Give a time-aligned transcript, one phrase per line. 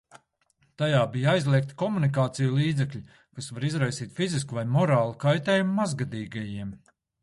[0.81, 6.79] Tajā bija aizliegti komunikāciju līdzekļi, kas var izraisīt fizisku vai morālu kaitējumu mazgadīgajiem.